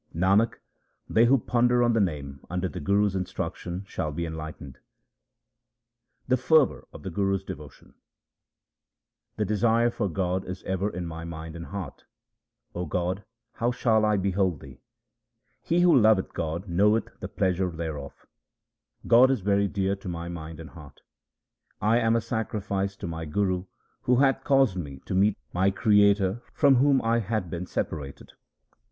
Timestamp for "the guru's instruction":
2.67-3.85